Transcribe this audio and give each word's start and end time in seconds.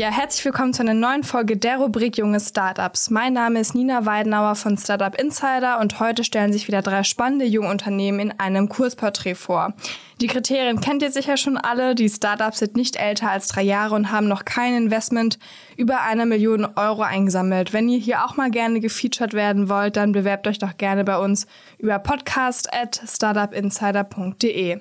Ja, 0.00 0.10
herzlich 0.10 0.42
willkommen 0.46 0.72
zu 0.72 0.80
einer 0.80 0.94
neuen 0.94 1.24
Folge 1.24 1.58
der 1.58 1.76
Rubrik 1.76 2.16
Junge 2.16 2.40
Startups. 2.40 3.10
Mein 3.10 3.34
Name 3.34 3.60
ist 3.60 3.74
Nina 3.74 4.06
Weidenauer 4.06 4.54
von 4.54 4.78
Startup 4.78 5.14
Insider 5.14 5.78
und 5.78 6.00
heute 6.00 6.24
stellen 6.24 6.54
sich 6.54 6.68
wieder 6.68 6.80
drei 6.80 7.02
spannende 7.02 7.44
junge 7.44 7.68
Unternehmen 7.68 8.18
in 8.18 8.40
einem 8.40 8.70
Kursporträt 8.70 9.34
vor. 9.34 9.74
Die 10.22 10.26
Kriterien 10.26 10.80
kennt 10.80 11.02
ihr 11.02 11.10
sicher 11.10 11.36
schon 11.36 11.58
alle. 11.58 11.94
Die 11.94 12.08
Startups 12.08 12.60
sind 12.60 12.76
nicht 12.76 12.96
älter 12.96 13.30
als 13.30 13.48
drei 13.48 13.60
Jahre 13.60 13.94
und 13.94 14.10
haben 14.10 14.26
noch 14.26 14.46
kein 14.46 14.74
Investment 14.74 15.38
über 15.76 16.00
eine 16.00 16.24
Million 16.24 16.64
Euro 16.76 17.02
eingesammelt. 17.02 17.74
Wenn 17.74 17.90
ihr 17.90 17.98
hier 17.98 18.24
auch 18.24 18.38
mal 18.38 18.50
gerne 18.50 18.80
gefeatured 18.80 19.34
werden 19.34 19.68
wollt, 19.68 19.98
dann 19.98 20.12
bewerbt 20.12 20.46
euch 20.46 20.58
doch 20.58 20.78
gerne 20.78 21.04
bei 21.04 21.18
uns 21.18 21.46
über 21.76 21.98
podcast 21.98 22.72
at 22.72 23.02
startupinsider.de. 23.06 24.80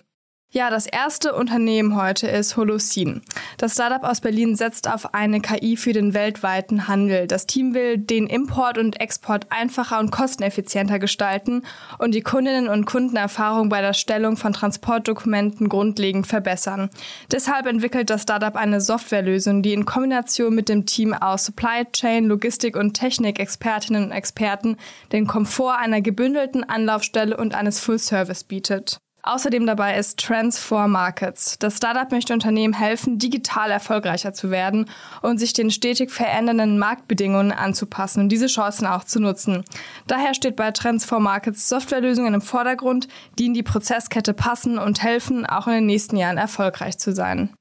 Ja, 0.52 0.72
das 0.72 0.88
erste 0.88 1.36
Unternehmen 1.36 1.96
heute 1.96 2.28
ist 2.28 2.58
Holocene. 2.58 3.22
Das 3.60 3.74
Startup 3.74 4.04
aus 4.04 4.20
Berlin 4.20 4.56
setzt 4.56 4.90
auf 4.90 5.14
eine 5.14 5.42
KI 5.42 5.78
für 5.78 5.94
den 5.94 6.16
weltweiten 6.16 6.88
Handel. 6.88 7.28
Das 7.28 7.46
Team 7.46 7.76
will 7.76 8.00
den 8.00 8.26
Import 8.26 8.80
und 8.80 9.00
Export 9.00 9.46
einfacher 9.52 10.00
und 10.00 10.10
kosteneffizienter 10.10 10.98
gestalten 10.98 11.62
und 12.00 12.16
die 12.16 12.24
Kundinnen 12.24 12.68
und 12.68 12.88
Kundenerfahrung 12.88 13.70
bei 13.70 13.82
der 13.82 13.94
Stellung 13.94 14.38
von 14.38 14.52
Transportdokumenten 14.52 15.70
grundlegend 15.70 16.26
verbessern. 16.26 16.90
Deshalb 17.32 17.68
entwickelt 17.68 18.10
das 18.10 18.24
Startup 18.24 18.56
eine 18.56 18.82
Softwarelösung, 18.82 19.62
die 19.62 19.74
in 19.74 19.86
Kombination 19.86 20.56
mit 20.56 20.68
dem 20.68 20.88
Team 20.88 21.14
aus 21.14 21.46
Supply 21.46 21.86
Chain, 21.94 22.26
Logistik 22.26 22.76
und 22.76 22.96
Technik-Expertinnen 22.96 24.06
und 24.06 24.12
Experten 24.12 24.78
den 25.12 25.28
Komfort 25.28 25.76
einer 25.78 26.02
gebündelten 26.02 26.64
Anlaufstelle 26.64 27.38
und 27.38 27.54
eines 27.54 27.80
Full-Service 27.80 28.46
bietet. 28.46 29.00
Außerdem 29.30 29.68
dabei 29.68 29.96
ist 29.96 30.20
Transform 30.20 30.94
Markets. 30.94 31.60
Das 31.60 31.78
Startup 31.78 32.12
möchte 32.12 32.34
Unternehmen 32.34 32.74
helfen, 32.74 33.20
digital 33.20 33.70
erfolgreicher 33.70 34.34
zu 34.34 34.50
werden 34.50 34.90
und 35.22 35.38
sich 35.38 35.54
den 35.54 35.70
stetig 35.70 36.10
verändernden 36.10 36.80
Marktbedingungen 36.80 37.52
anzupassen 37.52 38.22
und 38.22 38.30
diese 38.30 38.48
Chancen 38.48 38.88
auch 38.88 39.04
zu 39.04 39.20
nutzen. 39.20 39.64
Daher 40.08 40.34
steht 40.34 40.56
bei 40.56 40.72
Transform 40.72 41.22
Markets 41.22 41.70
Softwarelösungen 41.70 42.34
im 42.34 42.42
Vordergrund, 42.42 43.08
die 43.38 43.46
in 43.46 43.54
die 43.54 43.62
Prozesskette 43.62 44.34
passen 44.34 44.80
und 44.80 45.04
helfen, 45.04 45.46
auch 45.46 45.68
in 45.68 45.74
den 45.74 45.86
nächsten 45.86 46.18
Jahren 46.18 46.38
erfolgreich 46.38 46.98
zu 46.98 47.14
sein. 47.14 47.54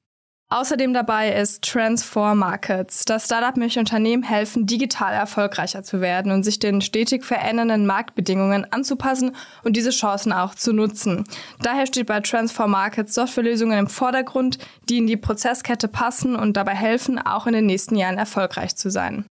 Außerdem 0.51 0.95
dabei 0.95 1.31
ist 1.31 1.63
Transform 1.63 2.39
Markets. 2.39 3.05
Das 3.05 3.25
Startup 3.25 3.55
möchte 3.55 3.79
Unternehmen 3.79 4.23
helfen, 4.23 4.65
digital 4.65 5.13
erfolgreicher 5.13 5.83
zu 5.83 6.01
werden 6.01 6.31
und 6.31 6.41
sich 6.41 6.57
den 6.57 6.81
stetig 6.81 7.23
verändernden 7.23 7.85
Marktbedingungen 7.85 8.65
anzupassen 8.73 9.35
und 9.63 9.77
diese 9.77 9.91
Chancen 9.91 10.33
auch 10.33 10.55
zu 10.55 10.73
nutzen. 10.73 11.23
Daher 11.61 11.85
steht 11.85 12.07
bei 12.07 12.19
Transform 12.21 12.71
Markets 12.71 13.13
Softwarelösungen 13.13 13.77
im 13.77 13.87
Vordergrund, 13.87 14.57
die 14.89 14.97
in 14.97 15.05
die 15.05 15.17
Prozesskette 15.17 15.87
passen 15.87 16.35
und 16.35 16.57
dabei 16.57 16.73
helfen, 16.73 17.19
auch 17.19 17.45
in 17.45 17.53
den 17.53 17.67
nächsten 17.67 17.95
Jahren 17.95 18.17
erfolgreich 18.17 18.75
zu 18.75 18.89
sein. 18.89 19.25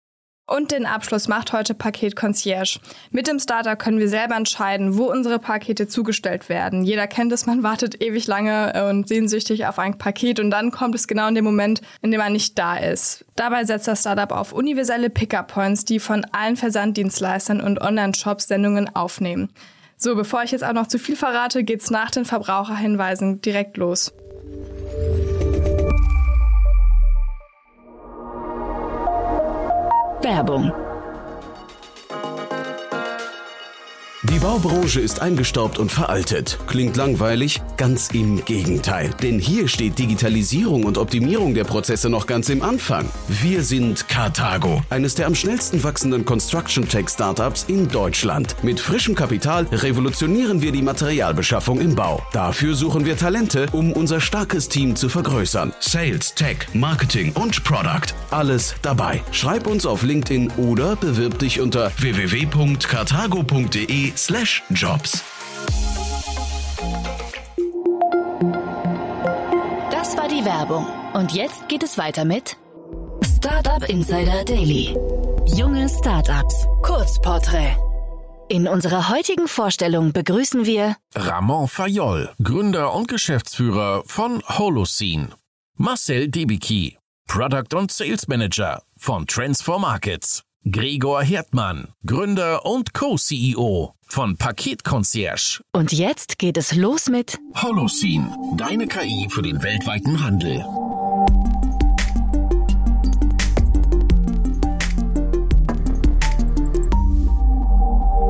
Und 0.48 0.70
den 0.70 0.86
Abschluss 0.86 1.26
macht 1.26 1.52
heute 1.52 1.74
Paket 1.74 2.14
Concierge. 2.14 2.78
Mit 3.10 3.26
dem 3.26 3.40
Starter 3.40 3.74
können 3.74 3.98
wir 3.98 4.08
selber 4.08 4.36
entscheiden, 4.36 4.96
wo 4.96 5.10
unsere 5.10 5.40
Pakete 5.40 5.88
zugestellt 5.88 6.48
werden. 6.48 6.84
Jeder 6.84 7.08
kennt 7.08 7.32
es, 7.32 7.46
man 7.46 7.64
wartet 7.64 8.00
ewig 8.00 8.28
lange 8.28 8.88
und 8.88 9.08
sehnsüchtig 9.08 9.66
auf 9.66 9.80
ein 9.80 9.98
Paket 9.98 10.38
und 10.38 10.52
dann 10.52 10.70
kommt 10.70 10.94
es 10.94 11.08
genau 11.08 11.26
in 11.26 11.34
dem 11.34 11.44
Moment, 11.44 11.82
in 12.00 12.12
dem 12.12 12.20
man 12.20 12.32
nicht 12.32 12.56
da 12.56 12.76
ist. 12.76 13.24
Dabei 13.34 13.64
setzt 13.64 13.88
das 13.88 14.00
Startup 14.00 14.30
auf 14.30 14.52
universelle 14.52 15.10
Pickup-Points, 15.10 15.84
die 15.84 15.98
von 15.98 16.24
allen 16.30 16.56
Versanddienstleistern 16.56 17.60
und 17.60 17.80
Online-Shops 17.80 18.46
Sendungen 18.46 18.94
aufnehmen. 18.94 19.50
So, 19.96 20.14
bevor 20.14 20.44
ich 20.44 20.52
jetzt 20.52 20.62
auch 20.62 20.74
noch 20.74 20.86
zu 20.86 21.00
viel 21.00 21.16
verrate, 21.16 21.64
geht's 21.64 21.90
nach 21.90 22.12
den 22.12 22.24
Verbraucherhinweisen 22.24 23.40
direkt 23.40 23.78
los. 23.78 24.12
Werbung. 30.26 30.85
Die 34.32 34.40
Baubranche 34.40 35.00
ist 35.00 35.22
eingestaubt 35.22 35.78
und 35.78 35.92
veraltet. 35.92 36.58
Klingt 36.66 36.96
langweilig? 36.96 37.62
Ganz 37.76 38.08
im 38.12 38.44
Gegenteil. 38.44 39.10
Denn 39.22 39.38
hier 39.38 39.68
steht 39.68 40.00
Digitalisierung 40.00 40.82
und 40.84 40.98
Optimierung 40.98 41.54
der 41.54 41.62
Prozesse 41.62 42.10
noch 42.10 42.26
ganz 42.26 42.48
im 42.48 42.62
Anfang. 42.62 43.08
Wir 43.28 43.62
sind 43.62 44.08
Carthago, 44.08 44.82
eines 44.90 45.14
der 45.14 45.28
am 45.28 45.36
schnellsten 45.36 45.84
wachsenden 45.84 46.24
Construction 46.24 46.88
Tech 46.88 47.08
Startups 47.08 47.66
in 47.68 47.86
Deutschland. 47.86 48.56
Mit 48.64 48.80
frischem 48.80 49.14
Kapital 49.14 49.68
revolutionieren 49.70 50.60
wir 50.60 50.72
die 50.72 50.82
Materialbeschaffung 50.82 51.80
im 51.80 51.94
Bau. 51.94 52.20
Dafür 52.32 52.74
suchen 52.74 53.06
wir 53.06 53.16
Talente, 53.16 53.66
um 53.70 53.92
unser 53.92 54.20
starkes 54.20 54.68
Team 54.68 54.96
zu 54.96 55.08
vergrößern. 55.08 55.72
Sales, 55.78 56.34
Tech, 56.34 56.66
Marketing 56.72 57.30
und 57.34 57.62
Product. 57.62 58.12
Alles 58.32 58.74
dabei. 58.82 59.22
Schreib 59.30 59.68
uns 59.68 59.86
auf 59.86 60.02
LinkedIn 60.02 60.50
oder 60.56 60.96
bewirb 60.96 61.38
dich 61.38 61.60
unter 61.60 61.92
www.carthago.de 61.98 64.15
slash 64.16 64.62
jobs. 64.70 65.22
Das 69.90 70.16
war 70.16 70.28
die 70.28 70.44
Werbung. 70.44 70.86
Und 71.14 71.32
jetzt 71.32 71.68
geht 71.68 71.82
es 71.82 71.98
weiter 71.98 72.24
mit 72.24 72.56
Startup 73.24 73.82
Insider 73.88 74.44
Daily. 74.44 74.96
Junge 75.46 75.88
Startups. 75.88 76.66
Kurzporträt. 76.82 77.76
In 78.48 78.68
unserer 78.68 79.08
heutigen 79.08 79.48
Vorstellung 79.48 80.12
begrüßen 80.12 80.66
wir 80.66 80.96
Ramon 81.14 81.66
Fayol, 81.66 82.30
Gründer 82.42 82.94
und 82.94 83.08
Geschäftsführer 83.08 84.04
von 84.06 84.40
Holocene. 84.46 85.30
Marcel 85.76 86.28
Debicki, 86.28 86.96
Product 87.26 87.74
und 87.74 87.90
Sales 87.90 88.28
Manager 88.28 88.82
von 88.96 89.26
Transform 89.26 89.82
Markets. 89.82 90.45
Gregor 90.68 91.22
Herdmann, 91.22 91.94
Gründer 92.04 92.66
und 92.66 92.92
Co-CEO 92.92 93.94
von 94.08 94.36
Paket 94.36 94.82
Concierge. 94.82 95.62
und 95.72 95.92
jetzt 95.92 96.40
geht 96.40 96.56
es 96.56 96.74
los 96.74 97.08
mit 97.08 97.38
Holocene, 97.54 98.36
deine 98.56 98.88
KI 98.88 99.28
für 99.30 99.42
den 99.42 99.62
weltweiten 99.62 100.24
Handel. 100.24 100.58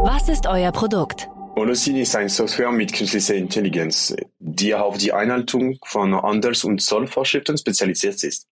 Was 0.04 0.28
ist 0.28 0.46
euer 0.46 0.72
Produkt? 0.72 1.30
Holocene 1.54 2.02
ist 2.02 2.14
eine 2.16 2.28
Software 2.28 2.70
mit 2.70 2.92
künstlicher 2.92 3.34
Intelligenz, 3.34 4.14
die 4.40 4.74
auf 4.74 4.98
die 4.98 5.14
Einhaltung 5.14 5.78
von 5.86 6.14
Handels- 6.14 6.64
und 6.64 6.82
Zollvorschriften 6.82 7.56
spezialisiert 7.56 8.22
ist. 8.24 8.46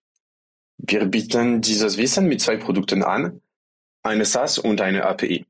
Wir 0.79 1.05
bieten 1.05 1.61
dieses 1.61 1.99
Wissen 1.99 2.29
mit 2.29 2.41
zwei 2.41 2.57
Produkten 2.57 3.03
an, 3.03 3.43
eine 4.05 4.25
SaaS 4.25 4.59
und 4.59 4.81
eine 4.81 5.05
API. 5.05 5.47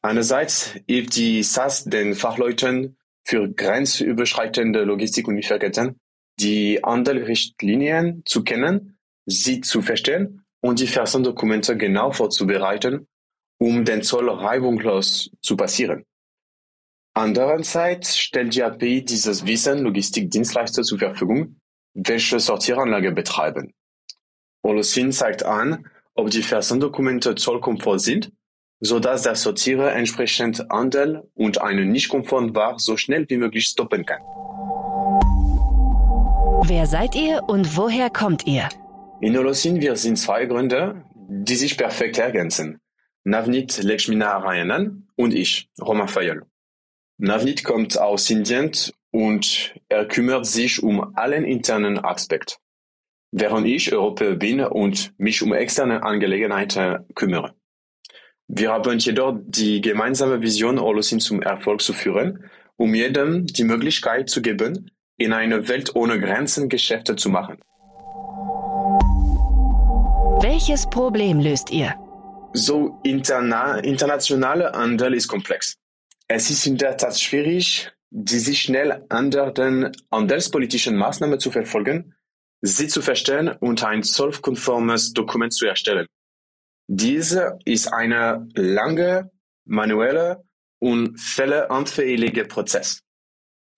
Einerseits 0.00 0.74
hilft 0.86 1.16
die 1.16 1.42
SaaS 1.42 1.84
den 1.84 2.14
Fachleuten 2.14 2.96
für 3.24 3.48
grenzüberschreitende 3.48 4.84
Logistik 4.84 5.28
und 5.28 5.36
Lieferketten, 5.36 5.98
die 6.38 6.80
Handelrichtlinien 6.82 8.22
zu 8.24 8.44
kennen, 8.44 8.98
sie 9.26 9.60
zu 9.60 9.82
verstehen 9.82 10.44
und 10.60 10.78
die 10.80 10.86
Versanddokumente 10.86 11.76
genau 11.76 12.12
vorzubereiten, 12.12 13.06
um 13.58 13.84
den 13.84 14.02
Zoll 14.02 14.30
reibungslos 14.30 15.30
zu 15.40 15.56
passieren. 15.56 16.04
Andererseits 17.14 18.18
stellt 18.18 18.54
die 18.54 18.62
API 18.62 19.04
dieses 19.04 19.46
Wissen 19.46 19.80
Logistikdienstleister 19.80 20.82
zur 20.82 20.98
Verfügung, 20.98 21.60
welche 21.94 22.40
Sortieranlage 22.40 23.12
betreiben. 23.12 23.72
Holocene 24.64 25.10
zeigt 25.10 25.44
an, 25.44 25.88
ob 26.14 26.30
die 26.30 26.42
Versanddokumente 26.42 27.34
zollkonform 27.34 27.98
sind, 27.98 28.32
so 28.80 28.98
dass 28.98 29.22
der 29.22 29.34
Sortierer 29.34 29.92
entsprechend 29.94 30.64
Handel 30.70 31.30
und 31.34 31.60
einen 31.60 31.90
nicht 31.90 32.08
konformen 32.08 32.54
War 32.54 32.78
so 32.78 32.96
schnell 32.96 33.28
wie 33.28 33.36
möglich 33.36 33.66
stoppen 33.66 34.04
kann. 34.04 34.22
Wer 36.66 36.86
seid 36.86 37.14
ihr 37.14 37.42
und 37.46 37.76
woher 37.76 38.10
kommt 38.10 38.46
ihr? 38.46 38.68
In 39.20 39.36
Holocene 39.36 39.80
wir 39.80 39.96
sind 39.96 40.16
zwei 40.16 40.46
Gründer, 40.46 41.04
die 41.28 41.56
sich 41.56 41.76
perfekt 41.76 42.18
ergänzen. 42.18 42.80
Navneet 43.24 43.82
Lakshminarayanan 43.82 45.08
und 45.16 45.34
ich, 45.34 45.68
Roman 45.80 46.08
Fayol. 46.08 46.46
Navneet 47.18 47.64
kommt 47.64 47.98
aus 47.98 48.28
Indien 48.28 48.72
und 49.10 49.74
er 49.88 50.06
kümmert 50.06 50.46
sich 50.46 50.82
um 50.82 51.16
allen 51.16 51.44
internen 51.44 51.98
Aspekt, 51.98 52.58
während 53.36 53.66
ich 53.66 53.92
Europäer 53.92 54.36
bin 54.36 54.60
und 54.60 55.12
mich 55.18 55.42
um 55.42 55.52
externe 55.52 56.04
Angelegenheiten 56.04 57.04
kümmere. 57.16 57.54
Wir 58.46 58.70
haben 58.70 58.98
jedoch 58.98 59.36
die 59.44 59.80
gemeinsame 59.80 60.40
Vision, 60.40 60.80
Holocene 60.80 61.20
zum 61.20 61.42
Erfolg 61.42 61.80
zu 61.80 61.92
führen, 61.92 62.44
um 62.76 62.94
jedem 62.94 63.46
die 63.46 63.64
Möglichkeit 63.64 64.30
zu 64.30 64.40
geben, 64.40 64.90
in 65.16 65.32
einer 65.32 65.66
Welt 65.68 65.96
ohne 65.96 66.20
Grenzen 66.20 66.68
Geschäfte 66.68 67.16
zu 67.16 67.28
machen. 67.28 67.58
Welches 70.40 70.88
Problem 70.88 71.40
löst 71.40 71.72
ihr? 71.72 71.94
So 72.52 73.00
interna 73.02 73.78
internationaler 73.78 74.72
Handel 74.72 75.14
ist 75.14 75.26
komplex. 75.26 75.76
Es 76.28 76.50
ist 76.50 76.66
in 76.66 76.76
der 76.76 76.96
Tat 76.96 77.18
schwierig, 77.18 77.90
die 78.10 78.38
sich 78.38 78.62
schnell 78.62 79.04
ändernden 79.10 79.90
handelspolitischen 80.12 80.94
Maßnahmen 80.94 81.40
zu 81.40 81.50
verfolgen, 81.50 82.14
sie 82.66 82.88
zu 82.88 83.02
verstehen 83.02 83.48
und 83.60 83.84
ein 83.84 84.02
zollkonformes 84.02 85.12
Dokument 85.12 85.52
zu 85.52 85.66
erstellen. 85.66 86.06
Diese 86.86 87.58
ist 87.66 87.92
eine 87.92 88.48
lange, 88.54 89.30
manuelle 89.66 90.44
und 90.78 91.18
fälleanfällige 91.20 92.44
Prozess. 92.46 93.00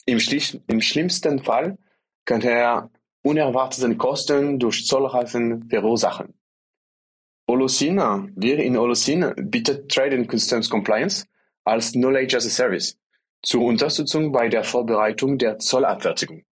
Im, 0.06 0.18
Im 0.68 0.80
schlimmsten 0.80 1.42
Fall 1.42 1.78
kann 2.24 2.42
er 2.42 2.90
unerwartete 3.22 3.96
Kosten 3.96 4.60
durch 4.60 4.86
Zollreifen 4.86 5.68
verursachen. 5.68 6.34
Holocene, 7.48 8.32
wir 8.36 8.58
in 8.58 8.76
Holocene 8.76 9.34
bietet 9.36 9.90
Trade 9.90 10.16
and 10.16 10.30
Customs 10.30 10.70
Compliance 10.70 11.26
als 11.64 11.92
Knowledge 11.92 12.36
as 12.36 12.46
a 12.46 12.50
Service 12.50 12.96
zur 13.42 13.64
Unterstützung 13.64 14.30
bei 14.30 14.48
der 14.48 14.62
Vorbereitung 14.62 15.38
der 15.38 15.58
Zollabfertigung. 15.58 16.44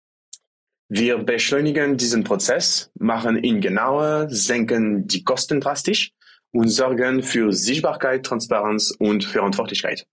Wir 0.96 1.18
beschleunigen 1.18 1.96
diesen 1.96 2.22
Prozess, 2.22 2.88
machen 3.00 3.42
ihn 3.42 3.60
genauer, 3.60 4.28
senken 4.30 5.08
die 5.08 5.24
Kosten 5.24 5.60
drastisch 5.60 6.12
und 6.52 6.68
sorgen 6.68 7.24
für 7.24 7.52
Sichtbarkeit, 7.52 8.24
Transparenz 8.24 8.94
und 9.00 9.24
Verantwortlichkeit. 9.24 10.06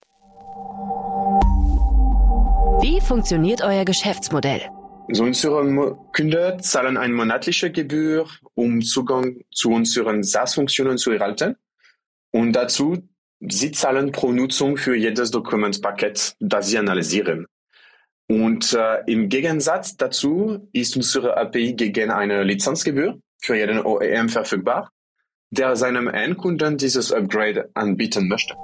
Wie 2.82 3.00
funktioniert 3.00 3.62
euer 3.62 3.86
Geschäftsmodell? 3.86 4.62
So 5.12 5.24
unsere 5.24 6.00
Kunden 6.16 6.60
zahlen 6.64 6.98
eine 6.98 7.14
monatliche 7.14 7.72
Gebühr, 7.72 8.26
um 8.56 8.82
Zugang 8.82 9.36
zu 9.52 9.70
unseren 9.70 10.24
SaaS-Funktionen 10.24 10.98
zu 10.98 11.12
erhalten. 11.12 11.58
Und 12.32 12.54
dazu, 12.54 12.98
sie 13.40 13.72
zahlen 13.72 14.12
pro 14.12 14.32
Nutzung 14.32 14.78
für 14.78 14.96
jedes 14.96 15.30
Dokumentpaket, 15.30 16.36
das 16.40 16.70
sie 16.70 16.80
analysieren. 16.80 17.46
Und 18.32 18.74
äh, 18.74 19.04
im 19.08 19.28
Gegensatz 19.28 19.98
dazu 19.98 20.70
ist 20.72 20.96
unsere 20.96 21.36
API 21.36 21.74
gegen 21.74 22.12
eine 22.12 22.44
Lizenzgebühr 22.44 23.20
für 23.42 23.58
jeden 23.58 23.86
OEM 23.86 24.30
verfügbar 24.30 24.90
der 25.52 25.76
seinem 25.76 26.08
Endkunden 26.08 26.78
dieses 26.78 27.12
Upgrade 27.12 27.70
anbieten 27.74 28.28
möchte. 28.30 28.56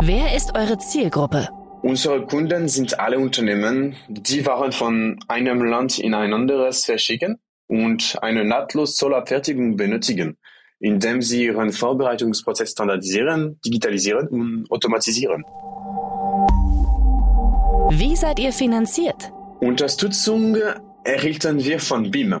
Wer 0.00 0.36
ist 0.36 0.54
eure 0.56 0.78
Zielgruppe? 0.78 1.48
Unsere 1.82 2.26
Kunden 2.26 2.68
sind 2.68 2.98
alle 2.98 3.18
Unternehmen, 3.20 3.94
die 4.08 4.44
Waren 4.44 4.72
von 4.72 5.18
einem 5.28 5.64
Land 5.64 6.00
in 6.00 6.12
ein 6.12 6.32
anderes 6.32 6.84
verschicken 6.84 7.38
und 7.68 8.18
eine 8.20 8.44
nahtlos 8.44 8.96
Zollabfertigung 8.96 9.76
benötigen, 9.76 10.36
indem 10.80 11.22
sie 11.22 11.44
ihren 11.44 11.72
Vorbereitungsprozess 11.72 12.72
standardisieren, 12.72 13.60
digitalisieren 13.64 14.26
und 14.26 14.70
automatisieren. 14.70 15.44
Wie 17.90 18.16
seid 18.16 18.38
ihr 18.38 18.52
finanziert? 18.52 19.32
Unterstützung 19.60 20.56
erhielten 21.04 21.64
wir 21.64 21.80
von 21.80 22.10
BIM, 22.10 22.38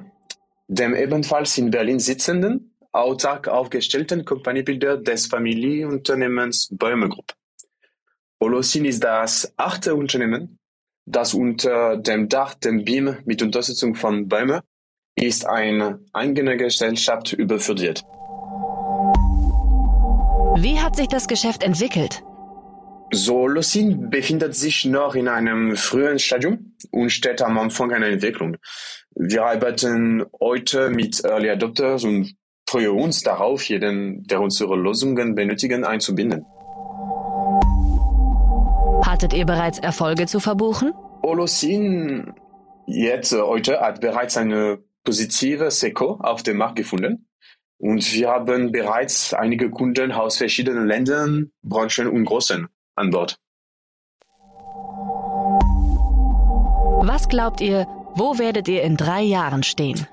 dem 0.68 0.94
ebenfalls 0.94 1.56
in 1.56 1.70
Berlin 1.70 1.98
sitzenden, 1.98 2.76
autark 2.92 3.48
aufgestellten 3.48 4.26
Kompaniebilder 4.26 4.98
des 4.98 5.26
Familienunternehmens 5.26 6.68
Bäume 6.72 7.08
Group. 7.08 7.32
Holocin 8.42 8.84
ist 8.84 9.02
das 9.02 9.50
achte 9.56 9.94
Unternehmen, 9.94 10.58
das 11.06 11.32
unter 11.32 11.96
dem 11.96 12.28
Dach 12.28 12.54
dem 12.54 12.84
BIM 12.84 13.16
mit 13.24 13.40
Unterstützung 13.40 13.94
von 13.94 14.28
Bäume 14.28 14.62
ist 15.14 15.46
eine 15.46 15.98
eigene 16.12 16.58
Gesellschaft 16.58 17.32
überführt 17.32 17.80
wird. 17.80 18.04
Wie 20.62 20.78
hat 20.78 20.96
sich 20.96 21.08
das 21.08 21.26
Geschäft 21.26 21.62
entwickelt? 21.62 22.22
So, 23.10 23.46
Lucin 23.46 24.10
befindet 24.10 24.54
sich 24.54 24.84
noch 24.84 25.14
in 25.14 25.28
einem 25.28 25.76
frühen 25.76 26.18
Stadium 26.18 26.74
und 26.90 27.10
steht 27.10 27.40
am 27.40 27.56
Anfang 27.56 27.90
einer 27.90 28.08
Entwicklung. 28.08 28.56
Wir 29.14 29.44
arbeiten 29.44 30.26
heute 30.40 30.90
mit 30.90 31.24
Early 31.24 31.48
Adopters 31.48 32.04
und 32.04 32.34
freuen 32.68 32.90
uns 32.90 33.22
darauf, 33.22 33.62
jeden, 33.64 34.24
der 34.24 34.42
unsere 34.42 34.76
Lösungen 34.76 35.34
benötigen, 35.34 35.84
einzubinden. 35.84 36.44
Hattet 39.06 39.32
ihr 39.32 39.46
bereits 39.46 39.78
Erfolge 39.78 40.26
zu 40.26 40.38
verbuchen? 40.38 40.92
Holocene 41.22 42.34
jetzt 42.86 43.32
äh, 43.32 43.40
heute 43.40 43.80
hat 43.80 44.02
bereits 44.02 44.36
eine 44.36 44.80
positive 45.02 45.70
SECO 45.70 46.18
auf 46.20 46.42
dem 46.42 46.58
Markt 46.58 46.76
gefunden. 46.76 47.26
Und 47.78 48.12
wir 48.12 48.28
haben 48.28 48.70
bereits 48.70 49.32
einige 49.32 49.70
Kunden 49.70 50.12
aus 50.12 50.36
verschiedenen 50.36 50.86
Ländern, 50.86 51.52
Branchen 51.62 52.08
und 52.08 52.26
Großen 52.26 52.68
an 52.98 53.10
Bord. 53.10 53.38
Was 57.06 57.28
glaubt 57.28 57.60
ihr, 57.60 57.86
wo 58.14 58.38
werdet 58.38 58.68
ihr 58.68 58.82
in 58.82 58.96
drei 58.96 59.22
Jahren 59.22 59.62
stehen? 59.62 60.06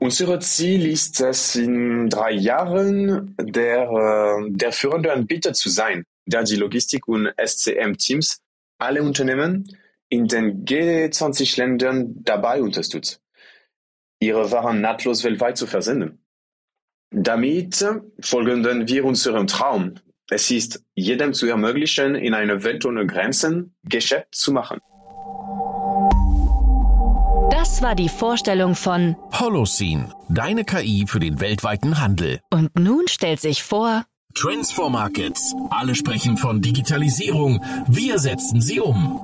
Unser 0.00 0.38
Ziel 0.38 0.86
ist 0.86 1.20
es, 1.20 1.56
in 1.56 2.08
drei 2.08 2.30
Jahren 2.30 3.34
der, 3.40 3.90
äh, 3.90 4.50
der 4.50 4.72
führende 4.72 5.12
Anbieter 5.12 5.52
zu 5.52 5.68
sein, 5.68 6.04
der 6.24 6.44
die 6.44 6.56
Logistik- 6.56 7.08
und 7.08 7.32
SCM-Teams 7.36 8.38
alle 8.78 9.02
Unternehmen 9.02 9.76
in 10.08 10.28
den 10.28 10.64
G20-Ländern 10.64 12.14
dabei 12.22 12.62
unterstützt, 12.62 13.20
ihre 14.20 14.50
Waren 14.52 14.80
nahtlos 14.80 15.24
weltweit 15.24 15.58
zu 15.58 15.66
versenden. 15.66 16.24
Damit 17.10 17.84
folgen 18.20 18.88
wir 18.88 19.04
unserem 19.04 19.46
Traum. 19.46 19.94
Es 20.30 20.50
ist 20.50 20.82
jedem 20.94 21.32
zu 21.32 21.46
ermöglichen, 21.46 22.14
in 22.14 22.34
einer 22.34 22.62
Welt 22.62 22.84
ohne 22.84 23.06
Grenzen 23.06 23.74
Geschäft 23.84 24.34
zu 24.34 24.52
machen. 24.52 24.78
Das 27.50 27.80
war 27.80 27.94
die 27.94 28.10
Vorstellung 28.10 28.74
von 28.74 29.16
Holocene, 29.32 30.12
deine 30.28 30.64
KI 30.64 31.06
für 31.06 31.18
den 31.18 31.40
weltweiten 31.40 31.98
Handel. 32.00 32.40
Und 32.50 32.78
nun 32.78 33.08
stellt 33.08 33.40
sich 33.40 33.62
vor 33.62 34.04
Transform 34.34 34.92
Markets. 34.92 35.54
Alle 35.70 35.94
sprechen 35.94 36.36
von 36.36 36.60
Digitalisierung. 36.60 37.64
Wir 37.88 38.18
setzen 38.18 38.60
sie 38.60 38.80
um. 38.80 39.20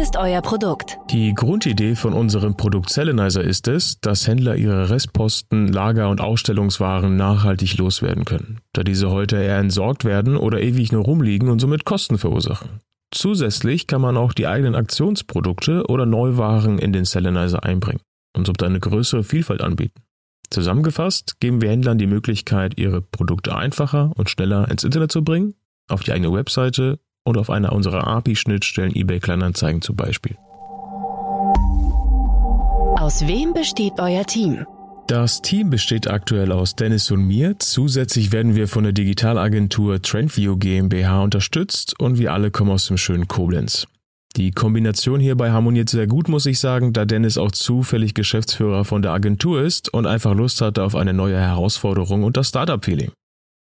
Ist 0.00 0.16
euer 0.16 0.40
Produkt? 0.40 0.98
Die 1.10 1.34
Grundidee 1.34 1.94
von 1.94 2.14
unserem 2.14 2.56
Produkt 2.56 2.88
Selenizer 2.88 3.44
ist 3.44 3.68
es, 3.68 4.00
dass 4.00 4.26
Händler 4.26 4.56
ihre 4.56 4.88
Restposten, 4.88 5.68
Lager 5.68 6.08
und 6.08 6.22
Ausstellungswaren 6.22 7.16
nachhaltig 7.16 7.76
loswerden 7.76 8.24
können, 8.24 8.60
da 8.72 8.82
diese 8.82 9.10
heute 9.10 9.36
eher 9.36 9.58
entsorgt 9.58 10.06
werden 10.06 10.38
oder 10.38 10.62
ewig 10.62 10.90
nur 10.90 11.04
rumliegen 11.04 11.50
und 11.50 11.58
somit 11.58 11.84
Kosten 11.84 12.16
verursachen. 12.16 12.80
Zusätzlich 13.10 13.86
kann 13.86 14.00
man 14.00 14.16
auch 14.16 14.32
die 14.32 14.46
eigenen 14.46 14.74
Aktionsprodukte 14.74 15.84
oder 15.86 16.06
Neuwaren 16.06 16.78
in 16.78 16.94
den 16.94 17.04
Selenizer 17.04 17.62
einbringen 17.62 18.00
und 18.34 18.46
somit 18.46 18.62
eine 18.62 18.80
größere 18.80 19.22
Vielfalt 19.22 19.60
anbieten. 19.60 20.02
Zusammengefasst 20.48 21.40
geben 21.40 21.60
wir 21.60 21.68
Händlern 21.68 21.98
die 21.98 22.06
Möglichkeit, 22.06 22.78
ihre 22.78 23.02
Produkte 23.02 23.54
einfacher 23.54 24.12
und 24.16 24.30
schneller 24.30 24.70
ins 24.70 24.82
Internet 24.82 25.12
zu 25.12 25.22
bringen, 25.22 25.54
auf 25.88 26.02
die 26.02 26.12
eigene 26.12 26.32
Webseite 26.32 27.00
und 27.24 27.36
auf 27.36 27.50
einer 27.50 27.72
unserer 27.72 28.06
API-Schnittstellen 28.06 28.94
eBay 28.94 29.20
Kleinanzeigen 29.20 29.82
zum 29.82 29.96
Beispiel. 29.96 30.36
Aus 32.98 33.26
wem 33.26 33.52
besteht 33.54 33.94
euer 33.98 34.24
Team? 34.24 34.66
Das 35.06 35.42
Team 35.42 35.70
besteht 35.70 36.08
aktuell 36.08 36.52
aus 36.52 36.76
Dennis 36.76 37.10
und 37.10 37.26
mir. 37.26 37.58
Zusätzlich 37.58 38.30
werden 38.30 38.54
wir 38.54 38.68
von 38.68 38.84
der 38.84 38.92
Digitalagentur 38.92 40.00
Trendview 40.00 40.56
GmbH 40.56 41.22
unterstützt 41.22 41.98
und 41.98 42.18
wir 42.18 42.32
alle 42.32 42.52
kommen 42.52 42.70
aus 42.70 42.86
dem 42.86 42.96
schönen 42.96 43.26
Koblenz. 43.26 43.88
Die 44.36 44.52
Kombination 44.52 45.18
hierbei 45.18 45.50
harmoniert 45.50 45.88
sehr 45.88 46.06
gut, 46.06 46.28
muss 46.28 46.46
ich 46.46 46.60
sagen, 46.60 46.92
da 46.92 47.04
Dennis 47.04 47.36
auch 47.36 47.50
zufällig 47.50 48.14
Geschäftsführer 48.14 48.84
von 48.84 49.02
der 49.02 49.10
Agentur 49.10 49.62
ist 49.62 49.92
und 49.92 50.06
einfach 50.06 50.34
Lust 50.34 50.60
hatte 50.60 50.84
auf 50.84 50.94
eine 50.94 51.12
neue 51.12 51.40
Herausforderung 51.40 52.22
und 52.22 52.36
das 52.36 52.50
Startup-Feeling. 52.50 53.10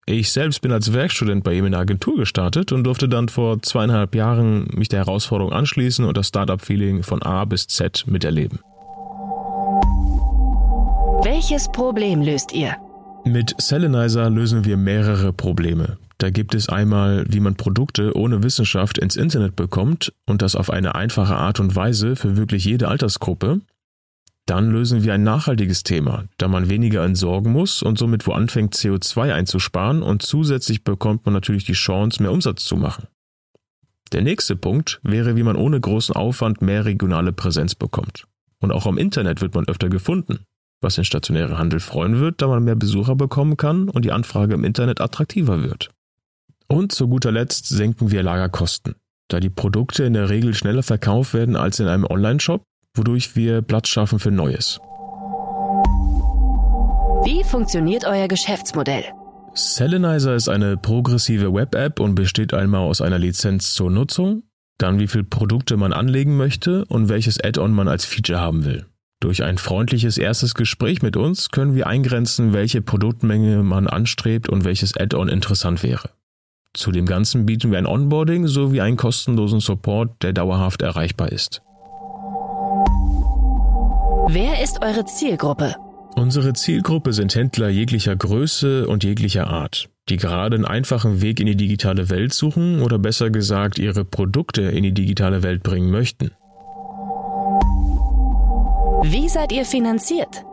Ich 0.10 0.32
selbst 0.32 0.62
bin 0.62 0.72
als 0.72 0.94
Werkstudent 0.94 1.44
bei 1.44 1.54
ihm 1.54 1.66
in 1.66 1.74
der 1.74 1.82
Agentur 1.82 2.16
gestartet 2.16 2.72
und 2.72 2.86
durfte 2.86 3.10
dann 3.10 3.28
vor 3.28 3.62
zweieinhalb 3.62 4.16
Jahren 4.16 4.66
mich 4.74 4.88
der 4.88 5.00
Herausforderung 5.00 5.52
anschließen 5.52 6.06
und 6.06 6.16
das 6.16 6.30
Startup-Feeling 6.30 7.04
von 7.04 7.22
A 7.24 7.44
bis 7.44 7.68
Z 7.68 8.06
miterleben. 8.08 8.60
Welches 11.24 11.70
Problem 11.74 12.22
löst 12.22 12.54
ihr? 12.54 12.78
Mit 13.26 13.54
Selenizer 13.58 14.30
lösen 14.30 14.64
wir 14.64 14.78
mehrere 14.78 15.34
Probleme. 15.34 15.98
Da 16.20 16.30
gibt 16.30 16.56
es 16.56 16.70
einmal, 16.70 17.26
wie 17.28 17.42
man 17.42 17.56
Produkte 17.56 18.16
ohne 18.16 18.44
Wissenschaft 18.44 18.98
ins 18.98 19.18
Internet 19.18 19.58
bekommt 19.58 20.14
und 20.26 20.42
das 20.42 20.56
auf 20.56 20.70
eine 20.70 20.96
einfache 20.96 21.36
Art 21.36 21.60
und 21.60 21.76
Weise 21.76 22.16
für 22.16 22.38
wirklich 22.38 22.64
jede 22.64 22.88
Altersgruppe. 22.88 23.60
Dann 24.48 24.72
lösen 24.72 25.04
wir 25.04 25.13
ein 25.13 25.24
nachhaltiges 25.24 25.84
Thema, 25.84 26.24
da 26.38 26.48
man 26.48 26.70
weniger 26.70 27.04
entsorgen 27.04 27.51
muss 27.51 27.84
und 27.84 28.00
somit 28.00 28.25
wo 28.25 28.32
anfängt 28.32 28.74
CO2 28.74 29.34
einzusparen 29.34 30.01
und 30.01 30.22
zusätzlich 30.22 30.86
bekommt 30.86 31.25
man 31.25 31.34
natürlich 31.34 31.66
die 31.66 31.74
Chance, 31.74 32.24
mehr 32.24 32.32
Umsatz 32.32 32.63
zu 32.63 32.77
machen. 32.77 33.08
Der 34.13 34.22
nächste 34.22 34.56
Punkt 34.56 35.01
wäre, 35.04 35.36
wie 35.36 35.44
man 35.44 35.58
ohne 35.58 35.82
großen 35.82 36.16
Aufwand 36.16 36.62
mehr 36.62 36.86
regionale 36.86 37.34
Präsenz 37.34 37.75
bekommt. 37.75 38.24
Und 38.60 38.72
auch 38.72 38.86
am 38.86 38.98
Internet 38.98 39.42
wird 39.42 39.54
man 39.54 39.68
öfter 39.68 39.89
gefunden, 39.89 40.46
was 40.80 40.96
den 40.96 41.04
stationären 41.04 41.58
Handel 41.58 41.82
freuen 41.82 42.22
wird, 42.22 42.42
da 42.42 42.48
man 42.48 42.63
mehr 42.63 42.75
Besucher 42.75 43.18
bekommen 43.18 43.58
kann 43.58 43.89
und 43.89 44.06
die 44.06 44.13
Anfrage 44.13 44.54
im 44.54 44.63
Internet 44.63 45.01
attraktiver 45.01 45.62
wird. 45.62 45.89
Und 46.70 46.94
zu 46.94 47.10
guter 47.10 47.34
Letzt 47.34 47.68
senken 47.68 48.12
wir 48.12 48.24
Lagerkosten, 48.24 48.96
da 49.27 49.42
die 49.42 49.50
Produkte 49.50 50.06
in 50.06 50.13
der 50.13 50.30
Regel 50.30 50.54
schneller 50.54 50.84
verkauft 50.84 51.34
werden 51.34 51.58
als 51.58 51.82
in 51.82 51.88
einem 51.88 52.06
Online-Shop, 52.06 52.63
wodurch 52.98 53.36
wir 53.36 53.62
Platz 53.62 53.88
schaffen 53.88 54.20
für 54.20 54.32
Neues. 54.32 54.80
Wie 57.25 57.44
funktioniert 57.44 58.06
euer 58.06 58.27
Geschäftsmodell? 58.27 59.04
Selenizer 59.54 60.36
ist 60.36 60.50
eine 60.50 60.77
progressive 60.77 61.54
Web-App 61.54 62.00
und 62.00 62.16
besteht 62.16 62.54
einmal 62.54 62.82
aus 62.82 63.01
einer 63.01 63.18
Lizenz 63.18 63.74
zur 63.74 63.89
Nutzung, 63.89 64.44
dann 64.77 65.00
wie 65.00 65.08
viele 65.08 65.24
Produkte 65.24 65.77
man 65.77 65.94
anlegen 65.94 66.38
möchte 66.38 66.86
und 66.86 67.10
welches 67.10 67.44
Add-on 67.44 67.74
man 67.74 67.88
als 67.88 68.06
Feature 68.06 68.39
haben 68.39 68.66
will. 68.66 68.86
Durch 69.20 69.44
ein 69.44 69.58
freundliches 69.58 70.20
erstes 70.20 70.54
Gespräch 70.54 71.01
mit 71.01 71.18
uns 71.18 71.50
können 71.50 71.74
wir 71.74 71.88
eingrenzen, 71.88 72.54
welche 72.54 72.84
Produktmenge 72.84 73.63
man 73.63 73.88
anstrebt 73.88 74.48
und 74.48 74.63
welches 74.63 74.96
Add-on 74.96 75.27
interessant 75.27 75.82
wäre. 75.82 76.12
Zu 76.75 76.92
dem 76.92 77.08
Ganzen 77.08 77.48
bieten 77.48 77.72
wir 77.72 77.80
ein 77.80 77.88
Onboarding 77.88 78.46
sowie 78.46 78.82
einen 78.82 78.98
kostenlosen 78.98 79.60
Support, 79.60 80.22
der 80.22 80.34
dauerhaft 80.34 80.84
erreichbar 80.84 81.32
ist. 81.32 81.63
Wer 84.29 84.62
ist 84.62 84.84
eure 84.84 85.05
Zielgruppe? 85.05 85.75
Unsere 86.17 86.51
Zielgruppe 86.51 87.13
sind 87.13 87.34
Händler 87.34 87.69
jeglicher 87.69 88.13
Größe 88.13 88.86
und 88.86 89.05
jeglicher 89.05 89.48
Art, 89.48 89.88
die 90.10 90.17
gerade 90.17 90.55
einen 90.55 90.65
einfachen 90.65 91.22
Weg 91.22 91.39
in 91.39 91.46
die 91.46 91.55
digitale 91.55 92.10
Welt 92.10 92.34
suchen 92.34 92.81
oder 92.81 93.00
besser 93.00 93.29
gesagt 93.29 93.79
ihre 93.79 94.03
Produkte 94.03 94.63
in 94.63 94.84
die 94.84 94.93
digitale 94.93 95.43
Welt 95.43 95.63
bringen 95.63 95.91
möchten. 95.91 96.31
Wie 99.03 99.29
seid 99.29 99.53
ihr 99.53 99.63
finanziert? 99.63 100.43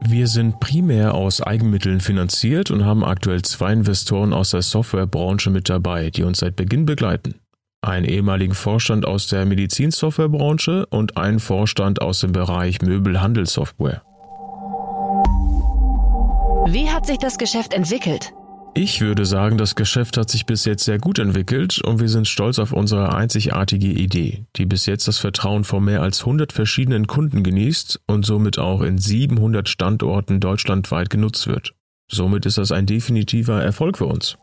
Wir 0.00 0.28
sind 0.28 0.60
primär 0.60 1.14
aus 1.14 1.40
Eigenmitteln 1.40 1.98
finanziert 1.98 2.70
und 2.70 2.84
haben 2.84 3.02
aktuell 3.02 3.42
zwei 3.42 3.72
Investoren 3.72 4.32
aus 4.32 4.50
der 4.50 4.62
Softwarebranche 4.62 5.50
mit 5.50 5.68
dabei, 5.68 6.10
die 6.10 6.22
uns 6.22 6.38
seit 6.38 6.54
Beginn 6.54 6.86
begleiten. 6.86 7.34
Einen 7.80 8.04
ehemaligen 8.06 8.54
Vorstand 8.54 9.06
aus 9.06 9.28
der 9.28 9.46
Medizinsoftwarebranche 9.46 10.86
und 10.86 11.16
einen 11.16 11.38
Vorstand 11.38 12.02
aus 12.02 12.20
dem 12.20 12.32
Bereich 12.32 12.82
Möbelhandelssoftware. 12.82 14.02
Wie 16.66 16.90
hat 16.90 17.06
sich 17.06 17.18
das 17.18 17.38
Geschäft 17.38 17.72
entwickelt? 17.72 18.32
Ich 18.74 19.00
würde 19.00 19.24
sagen, 19.24 19.58
das 19.58 19.76
Geschäft 19.76 20.16
hat 20.16 20.28
sich 20.28 20.44
bis 20.44 20.64
jetzt 20.64 20.84
sehr 20.84 20.98
gut 20.98 21.18
entwickelt 21.18 21.80
und 21.82 22.00
wir 22.00 22.08
sind 22.08 22.28
stolz 22.28 22.58
auf 22.58 22.72
unsere 22.72 23.14
einzigartige 23.14 23.88
Idee, 23.88 24.44
die 24.56 24.66
bis 24.66 24.86
jetzt 24.86 25.08
das 25.08 25.18
Vertrauen 25.18 25.64
von 25.64 25.84
mehr 25.84 26.02
als 26.02 26.20
100 26.20 26.52
verschiedenen 26.52 27.06
Kunden 27.06 27.44
genießt 27.44 28.00
und 28.06 28.26
somit 28.26 28.58
auch 28.58 28.82
in 28.82 28.98
700 28.98 29.68
Standorten 29.68 30.40
deutschlandweit 30.40 31.10
genutzt 31.10 31.46
wird. 31.46 31.74
Somit 32.10 32.44
ist 32.44 32.58
das 32.58 32.72
ein 32.72 32.86
definitiver 32.86 33.62
Erfolg 33.62 33.98
für 33.98 34.06
uns. 34.06 34.36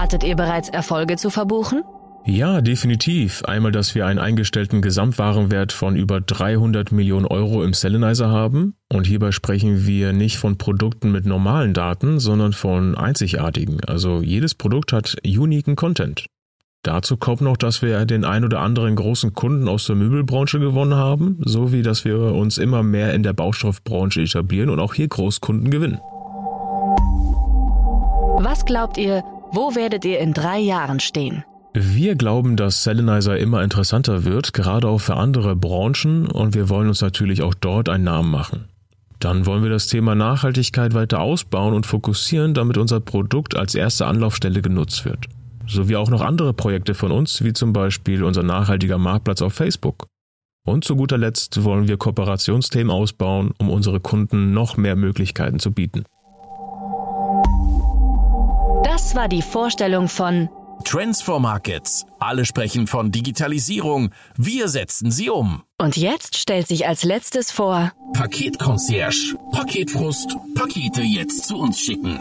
Hattet 0.00 0.24
ihr 0.24 0.34
bereits 0.34 0.70
Erfolge 0.70 1.16
zu 1.16 1.28
verbuchen? 1.28 1.82
Ja, 2.24 2.62
definitiv. 2.62 3.44
Einmal, 3.44 3.70
dass 3.70 3.94
wir 3.94 4.06
einen 4.06 4.18
eingestellten 4.18 4.80
Gesamtwarenwert 4.80 5.72
von 5.72 5.94
über 5.94 6.22
300 6.22 6.90
Millionen 6.90 7.26
Euro 7.26 7.62
im 7.62 7.74
Selenizer 7.74 8.30
haben. 8.30 8.76
Und 8.90 9.06
hierbei 9.06 9.30
sprechen 9.30 9.86
wir 9.86 10.14
nicht 10.14 10.38
von 10.38 10.56
Produkten 10.56 11.12
mit 11.12 11.26
normalen 11.26 11.74
Daten, 11.74 12.18
sondern 12.18 12.54
von 12.54 12.96
einzigartigen. 12.96 13.84
Also 13.84 14.22
jedes 14.22 14.54
Produkt 14.54 14.94
hat 14.94 15.16
uniken 15.22 15.76
Content. 15.76 16.24
Dazu 16.82 17.18
kommt 17.18 17.42
noch, 17.42 17.58
dass 17.58 17.82
wir 17.82 18.02
den 18.06 18.24
ein 18.24 18.42
oder 18.42 18.60
anderen 18.60 18.96
großen 18.96 19.34
Kunden 19.34 19.68
aus 19.68 19.84
der 19.84 19.96
Möbelbranche 19.96 20.60
gewonnen 20.60 20.94
haben, 20.94 21.42
sowie 21.44 21.82
dass 21.82 22.06
wir 22.06 22.18
uns 22.18 22.56
immer 22.56 22.82
mehr 22.82 23.12
in 23.12 23.22
der 23.22 23.34
Baustoffbranche 23.34 24.22
etablieren 24.22 24.70
und 24.70 24.80
auch 24.80 24.94
hier 24.94 25.08
Großkunden 25.08 25.70
gewinnen. 25.70 26.00
Was 28.42 28.64
glaubt 28.64 28.96
ihr, 28.96 29.22
wo 29.52 29.74
werdet 29.74 30.04
ihr 30.04 30.18
in 30.18 30.32
drei 30.32 30.58
Jahren 30.58 31.00
stehen? 31.00 31.44
Wir 31.72 32.16
glauben, 32.16 32.56
dass 32.56 32.82
Selenizer 32.82 33.38
immer 33.38 33.62
interessanter 33.62 34.24
wird, 34.24 34.52
gerade 34.52 34.88
auch 34.88 34.98
für 34.98 35.16
andere 35.16 35.54
Branchen, 35.54 36.28
und 36.28 36.54
wir 36.54 36.68
wollen 36.68 36.88
uns 36.88 37.00
natürlich 37.00 37.42
auch 37.42 37.54
dort 37.54 37.88
einen 37.88 38.04
Namen 38.04 38.30
machen. 38.30 38.64
Dann 39.20 39.46
wollen 39.46 39.62
wir 39.62 39.70
das 39.70 39.86
Thema 39.86 40.14
Nachhaltigkeit 40.14 40.94
weiter 40.94 41.20
ausbauen 41.20 41.74
und 41.74 41.86
fokussieren, 41.86 42.54
damit 42.54 42.78
unser 42.78 43.00
Produkt 43.00 43.54
als 43.54 43.74
erste 43.74 44.06
Anlaufstelle 44.06 44.62
genutzt 44.62 45.04
wird. 45.04 45.26
Sowie 45.66 45.96
auch 45.96 46.10
noch 46.10 46.22
andere 46.22 46.54
Projekte 46.54 46.94
von 46.94 47.12
uns, 47.12 47.44
wie 47.44 47.52
zum 47.52 47.72
Beispiel 47.72 48.24
unser 48.24 48.42
nachhaltiger 48.42 48.98
Marktplatz 48.98 49.42
auf 49.42 49.52
Facebook. 49.52 50.06
Und 50.66 50.84
zu 50.84 50.96
guter 50.96 51.18
Letzt 51.18 51.62
wollen 51.62 51.86
wir 51.86 51.98
Kooperationsthemen 51.98 52.90
ausbauen, 52.90 53.52
um 53.58 53.70
unsere 53.70 54.00
Kunden 54.00 54.52
noch 54.52 54.76
mehr 54.76 54.96
Möglichkeiten 54.96 55.58
zu 55.58 55.70
bieten. 55.70 56.04
Das 59.10 59.16
war 59.16 59.26
die 59.26 59.42
Vorstellung 59.42 60.06
von 60.06 60.48
Transfer 60.84 61.40
Markets. 61.40 62.06
Alle 62.20 62.44
sprechen 62.44 62.86
von 62.86 63.10
Digitalisierung. 63.10 64.10
Wir 64.36 64.68
setzen 64.68 65.10
sie 65.10 65.30
um. 65.30 65.64
Und 65.78 65.96
jetzt 65.96 66.36
stellt 66.36 66.68
sich 66.68 66.86
als 66.86 67.02
letztes 67.02 67.50
vor 67.50 67.90
Paketconcierge. 68.12 69.36
Paketfrust. 69.50 70.36
Pakete 70.54 71.02
jetzt 71.02 71.48
zu 71.48 71.58
uns 71.58 71.80
schicken. 71.80 72.20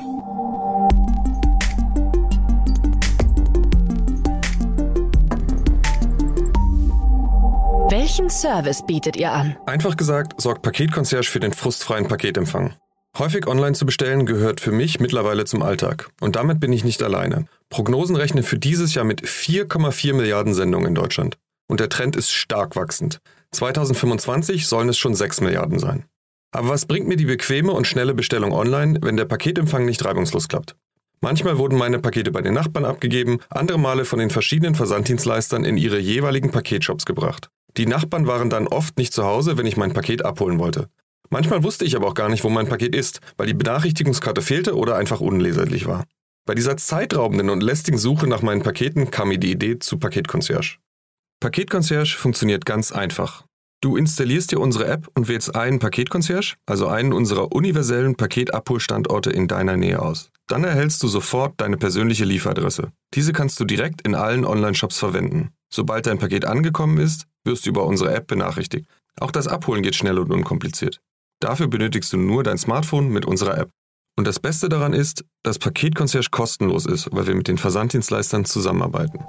Welchen 7.91 8.31
Service 8.31 8.83
bietet 8.83 9.15
ihr 9.15 9.31
an? 9.31 9.55
Einfach 9.67 9.95
gesagt, 9.95 10.41
sorgt 10.41 10.63
Paketconcierge 10.63 11.27
für 11.27 11.39
den 11.39 11.53
frustfreien 11.53 12.07
Paketempfang. 12.07 12.73
Häufig 13.19 13.47
online 13.47 13.73
zu 13.73 13.85
bestellen 13.85 14.25
gehört 14.25 14.61
für 14.61 14.71
mich 14.71 15.01
mittlerweile 15.01 15.43
zum 15.43 15.61
Alltag. 15.61 16.09
Und 16.21 16.37
damit 16.37 16.61
bin 16.61 16.71
ich 16.71 16.85
nicht 16.85 17.03
alleine. 17.03 17.47
Prognosen 17.67 18.15
rechnen 18.15 18.45
für 18.45 18.57
dieses 18.57 18.93
Jahr 18.93 19.03
mit 19.03 19.23
4,4 19.23 20.13
Milliarden 20.13 20.53
Sendungen 20.53 20.87
in 20.87 20.95
Deutschland. 20.95 21.37
Und 21.67 21.81
der 21.81 21.89
Trend 21.89 22.15
ist 22.15 22.31
stark 22.31 22.77
wachsend. 22.77 23.19
2025 23.51 24.67
sollen 24.67 24.87
es 24.87 24.97
schon 24.97 25.15
6 25.15 25.41
Milliarden 25.41 25.79
sein. 25.79 26.05
Aber 26.51 26.69
was 26.69 26.85
bringt 26.85 27.09
mir 27.09 27.17
die 27.17 27.25
bequeme 27.25 27.73
und 27.73 27.87
schnelle 27.87 28.13
Bestellung 28.13 28.53
online, 28.53 28.99
wenn 29.01 29.17
der 29.17 29.25
Paketempfang 29.25 29.83
nicht 29.83 30.05
reibungslos 30.05 30.47
klappt? 30.47 30.77
Manchmal 31.19 31.57
wurden 31.57 31.77
meine 31.77 31.99
Pakete 31.99 32.31
bei 32.31 32.41
den 32.41 32.53
Nachbarn 32.53 32.85
abgegeben, 32.85 33.39
andere 33.49 33.77
Male 33.77 34.05
von 34.05 34.19
den 34.19 34.29
verschiedenen 34.29 34.75
Versanddienstleistern 34.75 35.65
in 35.65 35.75
ihre 35.75 35.99
jeweiligen 35.99 36.51
Paketshops 36.51 37.03
gebracht. 37.03 37.49
Die 37.75 37.85
Nachbarn 37.85 38.27
waren 38.27 38.49
dann 38.49 38.69
oft 38.69 38.97
nicht 38.97 39.11
zu 39.11 39.25
Hause, 39.25 39.57
wenn 39.57 39.65
ich 39.65 39.75
mein 39.75 39.91
Paket 39.91 40.23
abholen 40.23 40.57
wollte. 40.57 40.87
Manchmal 41.29 41.63
wusste 41.63 41.85
ich 41.85 41.95
aber 41.95 42.07
auch 42.07 42.15
gar 42.15 42.29
nicht, 42.29 42.43
wo 42.43 42.49
mein 42.49 42.67
Paket 42.67 42.95
ist, 42.95 43.21
weil 43.37 43.47
die 43.47 43.53
Benachrichtigungskarte 43.53 44.41
fehlte 44.41 44.75
oder 44.75 44.95
einfach 44.95 45.21
unleserlich 45.21 45.85
war. 45.85 46.05
Bei 46.45 46.55
dieser 46.55 46.77
zeitraubenden 46.77 47.49
und 47.49 47.61
lästigen 47.61 47.99
Suche 47.99 48.27
nach 48.27 48.41
meinen 48.41 48.63
Paketen 48.63 49.11
kam 49.11 49.27
mir 49.27 49.37
die 49.37 49.51
Idee 49.51 49.77
zu 49.77 49.99
Paketconcierge. 49.99 50.77
Paketconcierge 51.39 52.15
funktioniert 52.17 52.65
ganz 52.65 52.91
einfach. 52.91 53.45
Du 53.81 53.95
installierst 53.95 54.51
dir 54.51 54.59
unsere 54.59 54.87
App 54.87 55.07
und 55.15 55.29
wählst 55.29 55.55
einen 55.55 55.79
Paketconcierge, 55.79 56.55
also 56.65 56.87
einen 56.87 57.13
unserer 57.13 57.53
universellen 57.53 58.15
Paketabholstandorte 58.15 59.29
in 59.29 59.47
deiner 59.47 59.77
Nähe 59.77 60.01
aus. 60.01 60.31
Dann 60.47 60.65
erhältst 60.65 61.01
du 61.03 61.07
sofort 61.07 61.61
deine 61.61 61.77
persönliche 61.77 62.25
Lieferadresse. 62.25 62.91
Diese 63.13 63.31
kannst 63.31 63.59
du 63.59 63.65
direkt 63.65 64.01
in 64.01 64.15
allen 64.15 64.43
Online-Shops 64.43 64.97
verwenden. 64.97 65.51
Sobald 65.71 66.07
dein 66.07 66.17
Paket 66.17 66.43
angekommen 66.43 66.97
ist, 66.97 67.25
wirst 67.45 67.65
du 67.65 67.69
über 67.69 67.85
unsere 67.85 68.13
App 68.13 68.27
benachrichtigt. 68.27 68.87
Auch 69.19 69.31
das 69.31 69.47
Abholen 69.47 69.83
geht 69.83 69.95
schnell 69.95 70.17
und 70.19 70.31
unkompliziert. 70.31 70.99
Dafür 71.39 71.67
benötigst 71.67 72.11
du 72.11 72.17
nur 72.17 72.43
dein 72.43 72.57
Smartphone 72.57 73.09
mit 73.09 73.25
unserer 73.25 73.57
App. 73.57 73.69
Und 74.17 74.27
das 74.27 74.39
Beste 74.39 74.67
daran 74.67 74.91
ist, 74.91 75.23
dass 75.43 75.59
Paketconcierge 75.59 76.27
kostenlos 76.31 76.85
ist, 76.85 77.09
weil 77.13 77.27
wir 77.27 77.35
mit 77.35 77.47
den 77.47 77.57
Versanddienstleistern 77.57 78.43
zusammenarbeiten. 78.43 79.19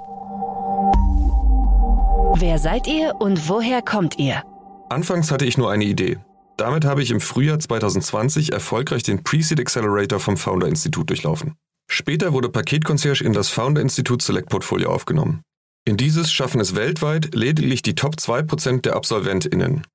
Wer 2.35 2.57
seid 2.59 2.87
ihr 2.87 3.15
und 3.19 3.47
woher 3.47 3.81
kommt 3.81 4.19
ihr? 4.19 4.43
Anfangs 4.89 5.31
hatte 5.31 5.45
ich 5.45 5.57
nur 5.57 5.71
eine 5.71 5.85
Idee. 5.85 6.17
Damit 6.57 6.83
habe 6.83 7.01
ich 7.01 7.11
im 7.11 7.21
Frühjahr 7.21 7.59
2020 7.59 8.51
erfolgreich 8.51 9.03
den 9.03 9.23
Pre-Seed 9.23 9.59
Accelerator 9.59 10.19
vom 10.19 10.35
Founder 10.35 10.67
Institut 10.67 11.09
durchlaufen. 11.09 11.55
Später 11.89 12.33
wurde 12.33 12.49
Paketconcierge 12.49 13.23
in 13.23 13.33
das 13.33 13.49
Founder 13.49 13.81
Institut 13.81 14.21
Select 14.21 14.49
Portfolio 14.49 14.91
aufgenommen. 14.91 15.41
In 15.85 15.97
dieses 15.97 16.31
schaffen 16.31 16.61
es 16.61 16.75
weltweit 16.75 17.33
lediglich 17.33 17.81
die 17.81 17.95
Top 17.95 18.15
2% 18.15 18.81
der 18.81 18.95
AbsolventInnen. 18.95 19.87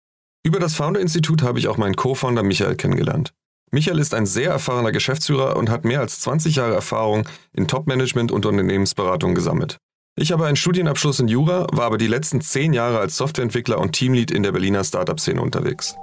Über 0.46 0.60
das 0.60 0.74
Founder-Institut 0.74 1.42
habe 1.42 1.58
ich 1.58 1.66
auch 1.66 1.76
meinen 1.76 1.96
Co-Founder 1.96 2.44
Michael 2.44 2.76
kennengelernt. 2.76 3.32
Michael 3.72 3.98
ist 3.98 4.14
ein 4.14 4.26
sehr 4.26 4.52
erfahrener 4.52 4.92
Geschäftsführer 4.92 5.56
und 5.56 5.68
hat 5.68 5.84
mehr 5.84 5.98
als 5.98 6.20
20 6.20 6.54
Jahre 6.54 6.72
Erfahrung 6.72 7.26
in 7.52 7.66
Top-Management 7.66 8.30
und 8.30 8.46
Unternehmensberatung 8.46 9.34
gesammelt. 9.34 9.78
Ich 10.16 10.30
habe 10.30 10.46
einen 10.46 10.54
Studienabschluss 10.54 11.18
in 11.18 11.26
Jura, 11.26 11.66
war 11.72 11.86
aber 11.86 11.98
die 11.98 12.06
letzten 12.06 12.40
10 12.40 12.74
Jahre 12.74 13.00
als 13.00 13.16
Softwareentwickler 13.16 13.80
und 13.80 13.90
Teamlead 13.90 14.30
in 14.30 14.44
der 14.44 14.52
Berliner 14.52 14.84
Startup-Szene 14.84 15.42
unterwegs. 15.42 15.96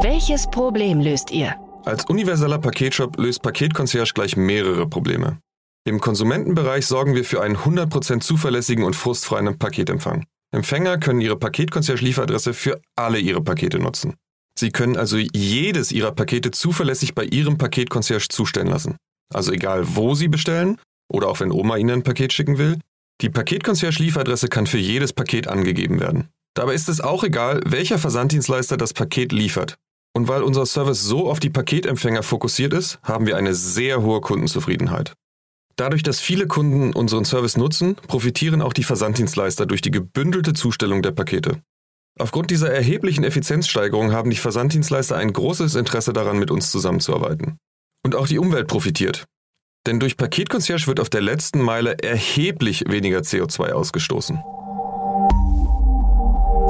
Welches 0.00 0.46
Problem 0.50 1.02
löst 1.02 1.30
ihr? 1.32 1.54
Als 1.84 2.06
universeller 2.06 2.58
Paketshop 2.58 3.18
löst 3.18 3.42
Paketconcierge 3.42 4.12
gleich 4.14 4.38
mehrere 4.38 4.88
Probleme. 4.88 5.38
Im 5.84 6.00
Konsumentenbereich 6.00 6.86
sorgen 6.86 7.14
wir 7.14 7.26
für 7.26 7.42
einen 7.42 7.58
100% 7.58 8.20
zuverlässigen 8.20 8.84
und 8.84 8.96
frustfreien 8.96 9.58
Paketempfang. 9.58 10.24
Empfänger 10.52 10.98
können 10.98 11.20
ihre 11.20 11.36
Paketconcierge-Lieferadresse 11.36 12.54
für 12.54 12.80
alle 12.96 13.18
ihre 13.18 13.42
Pakete 13.42 13.78
nutzen. 13.78 14.14
Sie 14.58 14.70
können 14.70 14.96
also 14.96 15.18
jedes 15.18 15.92
Ihrer 15.92 16.12
Pakete 16.12 16.50
zuverlässig 16.50 17.14
bei 17.14 17.24
Ihrem 17.24 17.58
Paketconcierge 17.58 18.28
zustellen 18.28 18.68
lassen. 18.68 18.96
Also 19.32 19.52
egal, 19.52 19.96
wo 19.96 20.14
Sie 20.14 20.28
bestellen 20.28 20.80
oder 21.12 21.28
auch 21.28 21.40
wenn 21.40 21.52
Oma 21.52 21.76
Ihnen 21.76 21.90
ein 21.90 22.02
Paket 22.02 22.32
schicken 22.32 22.56
will, 22.58 22.78
die 23.20 23.28
Paketconcierge-Lieferadresse 23.28 24.48
kann 24.48 24.66
für 24.66 24.78
jedes 24.78 25.12
Paket 25.12 25.48
angegeben 25.48 26.00
werden. 26.00 26.28
Dabei 26.54 26.74
ist 26.74 26.88
es 26.88 27.02
auch 27.02 27.22
egal, 27.22 27.60
welcher 27.66 27.98
Versanddienstleister 27.98 28.78
das 28.78 28.94
Paket 28.94 29.32
liefert. 29.32 29.76
Und 30.14 30.28
weil 30.28 30.42
unser 30.42 30.64
Service 30.64 31.02
so 31.02 31.30
auf 31.30 31.38
die 31.38 31.50
Paketempfänger 31.50 32.22
fokussiert 32.22 32.72
ist, 32.72 32.98
haben 33.02 33.26
wir 33.26 33.36
eine 33.36 33.54
sehr 33.54 34.02
hohe 34.02 34.22
Kundenzufriedenheit. 34.22 35.12
Dadurch, 35.76 36.02
dass 36.02 36.20
viele 36.20 36.46
Kunden 36.46 36.94
unseren 36.94 37.26
Service 37.26 37.58
nutzen, 37.58 37.96
profitieren 37.96 38.62
auch 38.62 38.72
die 38.72 38.82
Versanddienstleister 38.82 39.66
durch 39.66 39.82
die 39.82 39.90
gebündelte 39.90 40.54
Zustellung 40.54 41.02
der 41.02 41.12
Pakete. 41.12 41.60
Aufgrund 42.18 42.50
dieser 42.50 42.72
erheblichen 42.72 43.24
Effizienzsteigerung 43.24 44.12
haben 44.12 44.30
die 44.30 44.38
Versanddienstleister 44.38 45.16
ein 45.16 45.34
großes 45.34 45.74
Interesse 45.74 46.14
daran, 46.14 46.38
mit 46.38 46.50
uns 46.50 46.70
zusammenzuarbeiten. 46.70 47.58
Und 48.02 48.14
auch 48.14 48.26
die 48.26 48.38
Umwelt 48.38 48.68
profitiert. 48.68 49.26
Denn 49.86 50.00
durch 50.00 50.16
Paketconcierge 50.16 50.86
wird 50.86 50.98
auf 50.98 51.10
der 51.10 51.20
letzten 51.20 51.60
Meile 51.60 51.98
erheblich 51.98 52.84
weniger 52.88 53.18
CO2 53.18 53.72
ausgestoßen. 53.72 54.36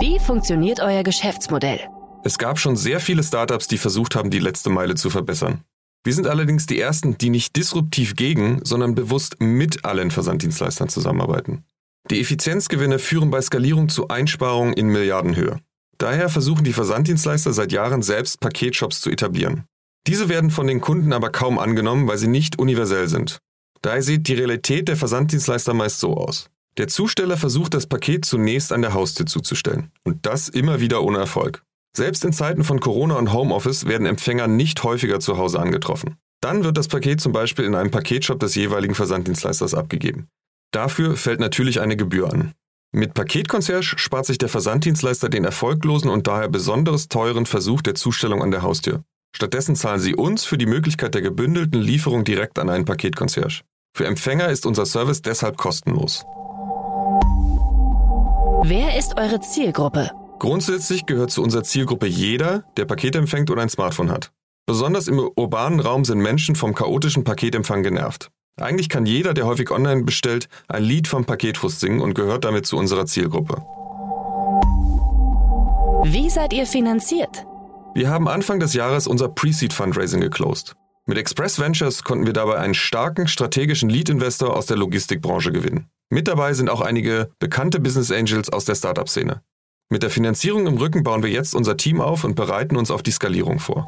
Wie 0.01 0.19
funktioniert 0.19 0.81
euer 0.81 1.05
Geschäftsmodell? 1.05 1.81
Es 2.25 2.39
gab 2.39 2.59
schon 2.59 2.77
sehr 2.77 2.99
viele 2.99 3.23
Startups, 3.23 3.69
die 3.69 3.79
versucht 3.79 4.17
haben, 4.17 4.31
die 4.31 4.41
letzte 4.41 4.69
Meile 4.69 4.97
zu 4.97 5.11
verbessern. 5.11 5.63
Wir 6.07 6.15
sind 6.15 6.29
allerdings 6.29 6.67
die 6.67 6.81
Ersten, 6.81 7.19
die 7.19 7.31
nicht 7.31 7.57
disruptiv 7.57 8.15
gegen, 8.15 8.65
sondern 8.65 8.95
bewusst 8.95 9.41
mit 9.41 9.85
allen 9.85 10.13
Versanddienstleistern 10.13 10.89
zusammenarbeiten. 10.89 11.65
Die 12.11 12.21
Effizienzgewinne 12.21 13.01
führen 13.01 13.31
bei 13.33 13.43
Skalierung 13.43 13.89
zu 13.89 14.07
Einsparungen 14.07 14.73
in 14.73 14.87
Milliardenhöhe. 14.87 15.59
Daher 15.99 16.29
versuchen 16.29 16.63
die 16.63 16.73
Versanddienstleister 16.73 17.53
seit 17.53 17.73
Jahren 17.73 18.03
selbst 18.03 18.39
Paketshops 18.39 19.01
zu 19.01 19.11
etablieren. 19.11 19.65
Diese 20.07 20.29
werden 20.29 20.51
von 20.51 20.69
den 20.69 20.81
Kunden 20.81 21.13
aber 21.13 21.31
kaum 21.31 21.59
angenommen, 21.59 22.07
weil 22.07 22.19
sie 22.19 22.29
nicht 22.29 22.57
universell 22.57 23.09
sind. 23.09 23.41
Daher 23.83 24.03
sieht 24.03 24.29
die 24.29 24.35
Realität 24.35 24.87
der 24.87 24.97
Versanddienstleister 24.97 25.75
meist 25.75 25.99
so 25.99 26.17
aus. 26.17 26.51
Der 26.77 26.87
Zusteller 26.87 27.37
versucht 27.37 27.75
das 27.75 27.89
Paket 27.89 28.25
zunächst 28.25 28.73
an 28.73 28.83
der 28.83 28.95
Haustür 28.95 29.27
zuzustellen. 29.27 29.91
Und 30.05 30.25
das 30.25 30.49
immer 30.49 30.79
wieder 30.79 31.03
ohne 31.03 31.19
Erfolg. 31.19 31.65
Selbst 31.97 32.27
in 32.27 32.35
Zeiten 32.35 32.63
von 32.63 32.79
Corona 32.79 33.15
und 33.15 33.33
Homeoffice 33.33 33.87
werden 33.87 34.07
Empfänger 34.07 34.49
nicht 34.49 34.85
häufiger 34.85 35.19
zu 35.19 35.39
Hause 35.39 35.61
angetroffen. 35.61 36.17
Dann 36.43 36.63
wird 36.63 36.77
das 36.77 36.89
Paket 36.89 37.23
zum 37.23 37.33
Beispiel 37.33 37.65
in 37.65 37.75
einem 37.75 37.91
Paketshop 37.91 38.39
des 38.39 38.55
jeweiligen 38.55 38.95
Versanddienstleisters 38.95 39.73
abgegeben. 39.73 40.29
Dafür 40.75 41.17
fällt 41.17 41.41
natürlich 41.41 41.81
eine 41.81 41.97
Gebühr 41.97 42.31
an. 42.31 42.53
Mit 42.93 43.15
Paketconcierge 43.15 43.95
spart 43.97 44.27
sich 44.27 44.37
der 44.37 44.51
Versanddienstleister 44.51 45.31
den 45.31 45.47
erfolglosen 45.47 46.11
und 46.11 46.27
daher 46.27 46.49
besonders 46.49 47.09
teuren 47.09 47.47
Versuch 47.47 47.81
der 47.81 47.95
Zustellung 47.95 48.43
an 48.43 48.51
der 48.51 48.61
Haustür. 48.61 49.03
Stattdessen 49.35 49.75
zahlen 49.75 50.01
sie 50.01 50.15
uns 50.15 50.45
für 50.45 50.59
die 50.59 50.67
Möglichkeit 50.67 51.15
der 51.15 51.23
gebündelten 51.23 51.81
Lieferung 51.81 52.25
direkt 52.25 52.59
an 52.59 52.69
einen 52.69 52.85
Paketconcierge. 52.85 53.63
Für 53.97 54.07
Empfänger 54.07 54.49
ist 54.49 54.67
unser 54.67 54.85
Service 54.85 55.23
deshalb 55.23 55.57
kostenlos. 55.57 56.27
Wer 58.65 58.99
ist 58.99 59.17
eure 59.17 59.41
Zielgruppe? 59.41 60.11
Grundsätzlich 60.39 61.07
gehört 61.07 61.31
zu 61.31 61.43
unserer 61.43 61.63
Zielgruppe 61.63 62.07
jeder, 62.07 62.65
der 62.77 62.85
Pakete 62.85 63.19
empfängt 63.19 63.51
oder 63.51 63.63
ein 63.63 63.71
Smartphone 63.71 64.11
hat. 64.11 64.33
Besonders 64.67 65.09
im 65.09 65.19
urbanen 65.19 65.81
Raum 65.81 66.05
sind 66.05 66.19
Menschen 66.19 66.57
vom 66.57 66.75
chaotischen 66.75 67.25
Paketempfang 67.25 67.83
genervt. 67.83 68.31
Eigentlich 68.61 68.89
kann 68.89 69.07
jeder, 69.07 69.35
der 69.35 69.47
häufig 69.47 69.71
online 69.71 70.03
bestellt, 70.05 70.49
ein 70.69 70.83
Lied 70.83 71.09
vom 71.09 71.25
Paketfrust 71.25 71.81
singen 71.81 72.01
und 72.01 72.15
gehört 72.15 72.45
damit 72.45 72.67
zu 72.67 72.77
unserer 72.77 73.07
Zielgruppe. 73.07 73.63
Wie 76.05 76.31
seid 76.31 76.53
ihr 76.53 76.67
finanziert? 76.67 77.47
Wir 77.95 78.11
haben 78.11 78.29
Anfang 78.29 78.61
des 78.61 78.75
Jahres 78.75 79.07
unser 79.07 79.29
Pre-Seed 79.29 79.73
Fundraising 79.73 80.21
geclosed. 80.21 80.75
Mit 81.07 81.19
Express 81.19 81.59
Ventures 81.59 82.03
konnten 82.03 82.27
wir 82.27 82.33
dabei 82.33 82.57
einen 82.59 82.75
starken 82.75 83.29
strategischen 83.29 83.89
Lead-Investor 83.89 84.57
aus 84.57 84.67
der 84.67 84.77
Logistikbranche 84.77 85.53
gewinnen. 85.53 85.89
Mit 86.11 86.29
dabei 86.29 86.53
sind 86.53 86.69
auch 86.69 86.81
einige 86.81 87.31
bekannte 87.39 87.81
Business 87.81 88.11
Angels 88.11 88.51
aus 88.51 88.65
der 88.65 88.75
Startup-Szene. 88.75 89.43
Mit 89.89 90.03
der 90.03 90.11
Finanzierung 90.11 90.67
im 90.67 90.79
Rücken 90.79 91.05
bauen 91.05 91.23
wir 91.23 91.31
jetzt 91.31 91.55
unser 91.55 91.77
Team 91.77 92.01
auf 92.01 92.25
und 92.25 92.35
bereiten 92.35 92.77
uns 92.77 92.91
auf 92.91 93.05
die 93.05 93.13
Skalierung 93.13 93.61
vor. 93.61 93.87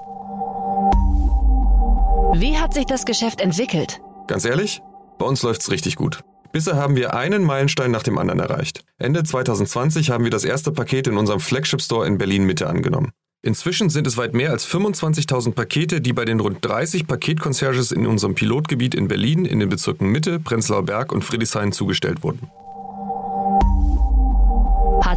Wie 2.37 2.57
hat 2.57 2.73
sich 2.73 2.87
das 2.87 3.05
Geschäft 3.05 3.41
entwickelt? 3.41 4.01
Ganz 4.29 4.45
ehrlich, 4.45 4.81
bei 5.19 5.27
uns 5.27 5.43
läuft's 5.43 5.73
richtig 5.73 5.97
gut. 5.97 6.21
Bisher 6.53 6.77
haben 6.77 6.95
wir 6.95 7.15
einen 7.15 7.43
Meilenstein 7.43 7.91
nach 7.91 8.05
dem 8.05 8.17
anderen 8.17 8.39
erreicht. 8.39 8.85
Ende 8.99 9.25
2020 9.25 10.11
haben 10.11 10.23
wir 10.23 10.31
das 10.31 10.45
erste 10.45 10.71
Paket 10.71 11.09
in 11.09 11.17
unserem 11.17 11.41
Flagship 11.41 11.83
Store 11.83 12.07
in 12.07 12.17
Berlin 12.17 12.45
Mitte 12.45 12.69
angenommen. 12.69 13.11
Inzwischen 13.43 13.91
sind 13.91 14.07
es 14.07 14.17
weit 14.17 14.35
mehr 14.35 14.53
als 14.53 14.69
25.000 14.69 15.53
Pakete, 15.53 16.01
die 16.01 16.13
bei 16.13 16.25
den 16.25 16.39
rund 16.39 16.59
30 16.65 17.09
Paketconcierges 17.09 17.91
in 17.91 18.07
unserem 18.07 18.37
Pilotgebiet 18.37 18.95
in 18.95 19.09
Berlin 19.09 19.45
in 19.45 19.59
den 19.59 19.69
Bezirken 19.69 20.11
Mitte, 20.11 20.39
Prenzlauer 20.39 20.85
Berg 20.85 21.13
und 21.13 21.25
Friedrichshain 21.25 21.73
zugestellt 21.73 22.23
wurden. 22.23 22.49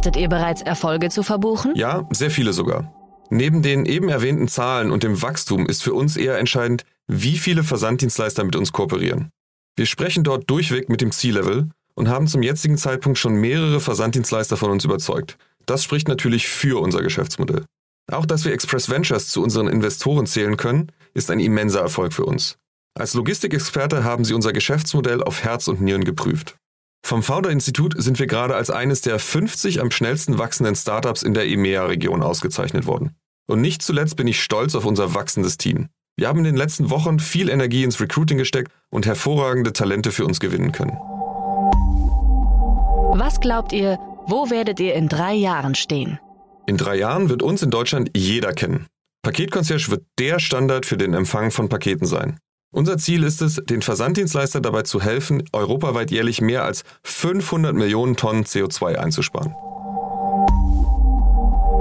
Hattet 0.02 0.16
ihr 0.16 0.28
bereits 0.28 0.62
Erfolge 0.62 1.10
zu 1.10 1.22
verbuchen? 1.22 1.76
Ja, 1.76 2.08
sehr 2.10 2.32
viele 2.32 2.52
sogar. 2.52 2.92
Neben 3.30 3.62
den 3.62 3.86
eben 3.86 4.08
erwähnten 4.08 4.48
Zahlen 4.48 4.90
und 4.90 5.04
dem 5.04 5.22
Wachstum 5.22 5.64
ist 5.64 5.84
für 5.84 5.94
uns 5.94 6.16
eher 6.16 6.38
entscheidend, 6.38 6.82
wie 7.06 7.38
viele 7.38 7.62
Versanddienstleister 7.62 8.42
mit 8.42 8.56
uns 8.56 8.72
kooperieren. 8.72 9.30
Wir 9.76 9.86
sprechen 9.86 10.24
dort 10.24 10.50
durchweg 10.50 10.88
mit 10.88 11.02
dem 11.02 11.12
C-Level 11.12 11.70
und 11.94 12.08
haben 12.08 12.26
zum 12.26 12.42
jetzigen 12.42 12.78
Zeitpunkt 12.78 13.16
schon 13.16 13.34
mehrere 13.34 13.78
Versanddienstleister 13.78 14.56
von 14.56 14.72
uns 14.72 14.84
überzeugt. 14.84 15.38
Das 15.66 15.84
spricht 15.84 16.08
natürlich 16.08 16.48
für 16.48 16.82
unser 16.82 17.00
Geschäftsmodell. 17.00 17.64
Auch 18.10 18.26
dass 18.26 18.44
wir 18.44 18.52
Express 18.52 18.90
Ventures 18.90 19.28
zu 19.28 19.40
unseren 19.40 19.68
Investoren 19.68 20.26
zählen 20.26 20.56
können, 20.56 20.90
ist 21.14 21.30
ein 21.30 21.38
immenser 21.38 21.80
Erfolg 21.80 22.12
für 22.12 22.24
uns. 22.24 22.58
Als 22.98 23.14
Logistikexperte 23.14 24.02
haben 24.02 24.24
sie 24.24 24.34
unser 24.34 24.52
Geschäftsmodell 24.52 25.22
auf 25.22 25.44
Herz 25.44 25.68
und 25.68 25.80
Nieren 25.80 26.02
geprüft. 26.02 26.56
Vom 27.04 27.22
Founder-Institut 27.22 27.94
sind 27.98 28.18
wir 28.18 28.26
gerade 28.26 28.54
als 28.54 28.70
eines 28.70 29.00
der 29.00 29.18
50 29.18 29.80
am 29.80 29.90
schnellsten 29.90 30.38
wachsenden 30.38 30.76
Startups 30.76 31.22
in 31.22 31.34
der 31.34 31.46
EMEA-Region 31.48 32.22
ausgezeichnet 32.22 32.86
worden. 32.86 33.16
Und 33.50 33.60
nicht 33.60 33.82
zuletzt 33.82 34.16
bin 34.16 34.28
ich 34.28 34.40
stolz 34.40 34.74
auf 34.74 34.86
unser 34.86 35.14
wachsendes 35.14 35.58
Team. 35.58 35.88
Wir 36.16 36.28
haben 36.28 36.38
in 36.38 36.44
den 36.44 36.56
letzten 36.56 36.90
Wochen 36.90 37.18
viel 37.18 37.48
Energie 37.48 37.84
ins 37.84 38.00
Recruiting 38.00 38.38
gesteckt 38.38 38.70
und 38.90 39.04
hervorragende 39.06 39.72
Talente 39.72 40.12
für 40.12 40.24
uns 40.24 40.40
gewinnen 40.40 40.72
können. 40.72 40.96
Was 43.14 43.40
glaubt 43.40 43.72
ihr, 43.72 43.98
wo 44.26 44.50
werdet 44.50 44.78
ihr 44.78 44.94
in 44.94 45.08
drei 45.08 45.34
Jahren 45.34 45.74
stehen? 45.74 46.18
In 46.66 46.76
drei 46.76 46.96
Jahren 46.96 47.28
wird 47.28 47.42
uns 47.42 47.62
in 47.62 47.70
Deutschland 47.70 48.10
jeder 48.16 48.52
kennen. 48.52 48.86
Paketconcierge 49.22 49.90
wird 49.90 50.04
der 50.18 50.38
Standard 50.38 50.86
für 50.86 50.96
den 50.96 51.14
Empfang 51.14 51.50
von 51.50 51.68
Paketen 51.68 52.06
sein. 52.06 52.38
Unser 52.74 52.96
Ziel 52.96 53.22
ist 53.22 53.42
es, 53.42 53.56
den 53.56 53.82
Versanddienstleister 53.82 54.62
dabei 54.62 54.82
zu 54.82 55.02
helfen, 55.02 55.44
europaweit 55.52 56.10
jährlich 56.10 56.40
mehr 56.40 56.64
als 56.64 56.84
500 57.02 57.74
Millionen 57.74 58.16
Tonnen 58.16 58.44
CO2 58.44 58.96
einzusparen. 58.96 59.54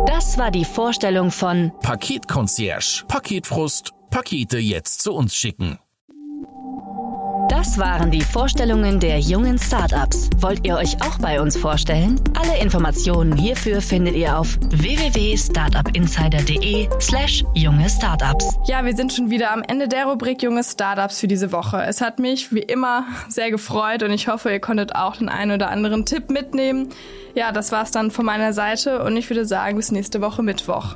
Das 0.05 0.37
war 0.37 0.51
die 0.51 0.65
Vorstellung 0.65 1.31
von 1.31 1.71
Paketconcierge. 1.81 3.05
Paketfrust. 3.07 3.93
Pakete 4.09 4.57
jetzt 4.57 5.01
zu 5.01 5.13
uns 5.13 5.33
schicken. 5.33 5.79
Das 7.49 7.77
waren 7.77 8.11
die 8.11 8.21
Vorstellungen 8.21 8.99
der 8.99 9.19
jungen 9.19 9.57
Startups. 9.57 10.29
Wollt 10.37 10.65
ihr 10.65 10.75
euch 10.75 11.01
auch 11.01 11.17
bei 11.19 11.41
uns 11.41 11.57
vorstellen? 11.57 12.19
Alle 12.39 12.59
Informationen 12.61 13.35
hierfür 13.35 13.81
findet 13.81 14.15
ihr 14.15 14.37
auf 14.37 14.57
www.startupinsider.de/slash 14.69 17.43
junge 17.53 17.89
Startups. 17.89 18.57
Ja, 18.67 18.85
wir 18.85 18.95
sind 18.95 19.13
schon 19.13 19.29
wieder 19.29 19.51
am 19.51 19.63
Ende 19.63 19.87
der 19.87 20.05
Rubrik 20.05 20.43
Junge 20.43 20.63
Startups 20.63 21.19
für 21.19 21.27
diese 21.27 21.51
Woche. 21.51 21.83
Es 21.83 22.01
hat 22.01 22.19
mich 22.19 22.53
wie 22.53 22.59
immer 22.59 23.05
sehr 23.29 23.49
gefreut 23.51 24.03
und 24.03 24.11
ich 24.11 24.27
hoffe, 24.27 24.51
ihr 24.51 24.59
konntet 24.59 24.95
auch 24.95 25.17
den 25.17 25.29
einen 25.29 25.51
oder 25.51 25.69
anderen 25.69 26.05
Tipp 26.05 26.29
mitnehmen. 26.29 26.89
Ja, 27.35 27.51
das 27.51 27.71
war's 27.71 27.91
dann 27.91 28.11
von 28.11 28.25
meiner 28.25 28.53
Seite 28.53 29.03
und 29.03 29.15
ich 29.17 29.29
würde 29.29 29.45
sagen, 29.45 29.77
bis 29.77 29.91
nächste 29.91 30.21
Woche 30.21 30.43
Mittwoch. 30.43 30.95